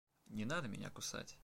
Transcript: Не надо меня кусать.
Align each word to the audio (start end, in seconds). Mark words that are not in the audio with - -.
Не 0.29 0.45
надо 0.45 0.67
меня 0.67 0.89
кусать. 0.89 1.37